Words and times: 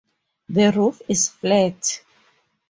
The 0.49 0.71
roof 0.71 0.99
is 1.09 1.29
flat. 1.29 2.01